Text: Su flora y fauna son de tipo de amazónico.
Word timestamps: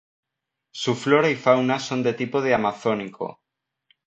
Su 0.71 0.95
flora 0.95 1.29
y 1.29 1.35
fauna 1.35 1.79
son 1.79 2.01
de 2.01 2.13
tipo 2.15 2.41
de 2.41 2.55
amazónico. 2.55 3.43